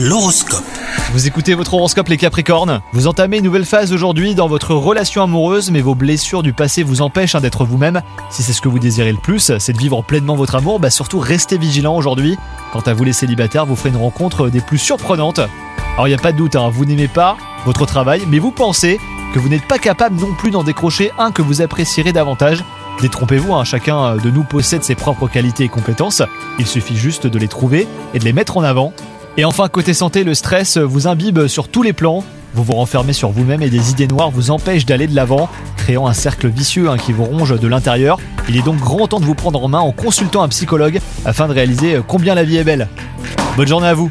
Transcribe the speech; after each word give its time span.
L'horoscope. 0.00 0.62
Vous 1.12 1.26
écoutez 1.26 1.54
votre 1.54 1.74
horoscope 1.74 2.06
les 2.06 2.18
Capricornes? 2.18 2.82
Vous 2.92 3.08
entamez 3.08 3.38
une 3.38 3.44
nouvelle 3.44 3.64
phase 3.64 3.92
aujourd'hui 3.92 4.36
dans 4.36 4.46
votre 4.46 4.72
relation 4.72 5.24
amoureuse, 5.24 5.72
mais 5.72 5.80
vos 5.80 5.96
blessures 5.96 6.44
du 6.44 6.52
passé 6.52 6.84
vous 6.84 7.02
empêchent 7.02 7.34
hein, 7.34 7.40
d'être 7.40 7.64
vous-même. 7.64 8.00
Si 8.30 8.44
c'est 8.44 8.52
ce 8.52 8.60
que 8.60 8.68
vous 8.68 8.78
désirez 8.78 9.10
le 9.10 9.18
plus, 9.18 9.50
c'est 9.58 9.72
de 9.72 9.78
vivre 9.78 10.00
pleinement 10.04 10.36
votre 10.36 10.54
amour, 10.54 10.78
bah 10.78 10.90
surtout 10.90 11.18
restez 11.18 11.58
vigilant 11.58 11.96
aujourd'hui. 11.96 12.38
Quant 12.72 12.82
à 12.86 12.94
vous 12.94 13.02
les 13.02 13.12
célibataires, 13.12 13.66
vous 13.66 13.74
ferez 13.74 13.88
une 13.88 13.96
rencontre 13.96 14.50
des 14.50 14.60
plus 14.60 14.78
surprenantes. 14.78 15.40
Alors 15.94 16.06
il 16.06 16.10
n'y 16.10 16.16
a 16.16 16.22
pas 16.22 16.30
de 16.30 16.36
doute, 16.36 16.54
hein, 16.54 16.70
vous 16.72 16.84
n'aimez 16.84 17.08
pas 17.08 17.36
votre 17.66 17.84
travail, 17.84 18.22
mais 18.28 18.38
vous 18.38 18.52
pensez 18.52 19.00
que 19.34 19.40
vous 19.40 19.48
n'êtes 19.48 19.66
pas 19.66 19.78
capable 19.78 20.14
non 20.20 20.32
plus 20.32 20.52
d'en 20.52 20.62
décrocher 20.62 21.10
un 21.18 21.32
que 21.32 21.42
vous 21.42 21.60
apprécierez 21.60 22.12
davantage. 22.12 22.62
Détrompez-vous, 23.00 23.52
hein, 23.52 23.64
chacun 23.64 24.14
de 24.14 24.30
nous 24.30 24.44
possède 24.44 24.84
ses 24.84 24.94
propres 24.94 25.26
qualités 25.26 25.64
et 25.64 25.68
compétences, 25.68 26.22
il 26.60 26.68
suffit 26.68 26.96
juste 26.96 27.26
de 27.26 27.38
les 27.40 27.48
trouver 27.48 27.88
et 28.14 28.20
de 28.20 28.24
les 28.24 28.32
mettre 28.32 28.58
en 28.58 28.62
avant. 28.62 28.92
Et 29.38 29.44
enfin, 29.44 29.68
côté 29.68 29.94
santé, 29.94 30.24
le 30.24 30.34
stress 30.34 30.78
vous 30.78 31.06
imbibe 31.06 31.46
sur 31.46 31.68
tous 31.68 31.84
les 31.84 31.92
plans. 31.92 32.24
Vous 32.54 32.64
vous 32.64 32.72
renfermez 32.72 33.12
sur 33.12 33.30
vous-même 33.30 33.62
et 33.62 33.70
des 33.70 33.92
idées 33.92 34.08
noires 34.08 34.32
vous 34.32 34.50
empêchent 34.50 34.84
d'aller 34.84 35.06
de 35.06 35.14
l'avant, 35.14 35.48
créant 35.76 36.08
un 36.08 36.12
cercle 36.12 36.48
vicieux 36.48 36.90
hein, 36.90 36.96
qui 36.96 37.12
vous 37.12 37.22
ronge 37.22 37.56
de 37.56 37.68
l'intérieur. 37.68 38.18
Il 38.48 38.56
est 38.56 38.62
donc 38.62 38.78
grand 38.78 39.06
temps 39.06 39.20
de 39.20 39.24
vous 39.24 39.36
prendre 39.36 39.62
en 39.62 39.68
main 39.68 39.78
en 39.78 39.92
consultant 39.92 40.42
un 40.42 40.48
psychologue 40.48 40.98
afin 41.24 41.46
de 41.46 41.52
réaliser 41.52 42.00
combien 42.08 42.34
la 42.34 42.42
vie 42.42 42.56
est 42.56 42.64
belle. 42.64 42.88
Bonne 43.56 43.68
journée 43.68 43.86
à 43.86 43.94
vous 43.94 44.10